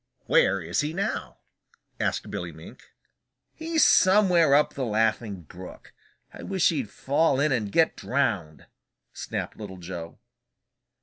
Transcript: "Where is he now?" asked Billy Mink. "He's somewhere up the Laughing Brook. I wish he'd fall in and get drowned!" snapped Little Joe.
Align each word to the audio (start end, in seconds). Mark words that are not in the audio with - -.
"Where 0.25 0.59
is 0.61 0.81
he 0.81 0.93
now?" 0.93 1.37
asked 1.99 2.31
Billy 2.31 2.51
Mink. 2.51 2.89
"He's 3.53 3.83
somewhere 3.85 4.55
up 4.55 4.73
the 4.73 4.83
Laughing 4.83 5.43
Brook. 5.43 5.93
I 6.33 6.41
wish 6.41 6.69
he'd 6.69 6.89
fall 6.89 7.39
in 7.39 7.51
and 7.51 7.71
get 7.71 7.97
drowned!" 7.97 8.65
snapped 9.13 9.57
Little 9.57 9.77
Joe. 9.77 10.17